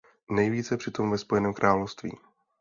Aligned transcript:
Nejvíce 0.29 0.77
přitom 0.77 1.11
ve 1.11 1.17
Spojeném 1.17 1.53
království. 1.53 2.11